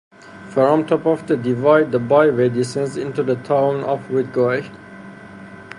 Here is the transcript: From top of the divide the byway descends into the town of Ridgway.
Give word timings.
From 0.49 0.87
top 0.87 1.05
of 1.05 1.27
the 1.27 1.37
divide 1.37 1.91
the 1.91 1.99
byway 1.99 2.49
descends 2.49 2.97
into 2.97 3.21
the 3.21 3.35
town 3.35 3.83
of 3.83 4.09
Ridgway. 4.09 4.67